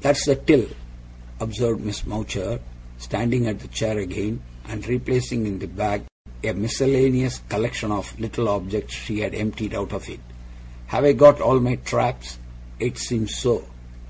[0.00, 0.66] 'That's the Till!'
[1.40, 2.58] observed Miss Mowcher,
[2.96, 6.04] standing at the chair again, and replacing in the bag
[6.42, 10.20] a miscellaneous collection of little objects she had emptied out of it.
[10.86, 12.38] 'Have I got all my traps?
[12.80, 13.66] It seems so.